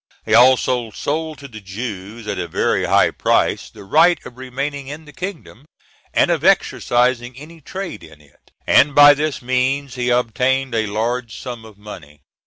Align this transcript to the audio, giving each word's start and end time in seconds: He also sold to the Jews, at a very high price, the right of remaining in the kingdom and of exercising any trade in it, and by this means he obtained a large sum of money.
He 0.25 0.33
also 0.33 0.89
sold 0.89 1.37
to 1.37 1.47
the 1.47 1.61
Jews, 1.61 2.25
at 2.25 2.39
a 2.39 2.47
very 2.47 2.85
high 2.85 3.11
price, 3.11 3.69
the 3.69 3.83
right 3.83 4.17
of 4.25 4.35
remaining 4.35 4.87
in 4.87 5.05
the 5.05 5.13
kingdom 5.13 5.67
and 6.11 6.31
of 6.31 6.43
exercising 6.43 7.37
any 7.37 7.61
trade 7.61 8.03
in 8.03 8.19
it, 8.19 8.49
and 8.65 8.95
by 8.95 9.13
this 9.13 9.43
means 9.43 9.93
he 9.93 10.09
obtained 10.09 10.73
a 10.73 10.87
large 10.87 11.37
sum 11.39 11.65
of 11.65 11.77
money. 11.77 12.23